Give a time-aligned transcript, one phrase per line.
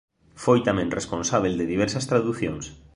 [0.43, 2.65] Foi tamén responsábel de diversas traducións.